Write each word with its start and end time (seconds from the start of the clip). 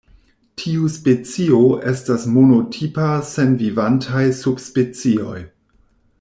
Tiu 0.61 0.87
specio 0.93 1.59
estas 1.91 2.25
monotipa 2.37 3.11
sen 3.35 3.53
vivantaj 3.61 4.25
subspecioj. 4.41 5.37